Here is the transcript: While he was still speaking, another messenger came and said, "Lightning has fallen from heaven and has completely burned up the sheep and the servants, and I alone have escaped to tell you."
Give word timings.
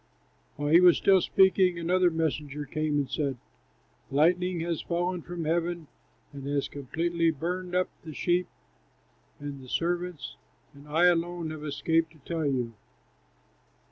While 0.55 0.69
he 0.69 0.81
was 0.81 0.97
still 0.97 1.21
speaking, 1.21 1.77
another 1.77 2.09
messenger 2.09 2.65
came 2.65 2.97
and 2.97 3.07
said, 3.07 3.37
"Lightning 4.09 4.61
has 4.61 4.81
fallen 4.81 5.21
from 5.21 5.45
heaven 5.45 5.85
and 6.33 6.47
has 6.47 6.67
completely 6.67 7.29
burned 7.29 7.75
up 7.75 7.87
the 8.03 8.15
sheep 8.15 8.47
and 9.39 9.61
the 9.63 9.69
servants, 9.69 10.37
and 10.73 10.87
I 10.87 11.05
alone 11.05 11.51
have 11.51 11.63
escaped 11.63 12.13
to 12.13 12.19
tell 12.25 12.47
you." 12.47 12.73